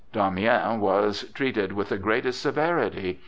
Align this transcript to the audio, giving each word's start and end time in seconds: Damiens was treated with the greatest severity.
Damiens 0.11 0.79
was 0.81 1.31
treated 1.35 1.73
with 1.73 1.89
the 1.89 1.99
greatest 1.99 2.41
severity. 2.41 3.19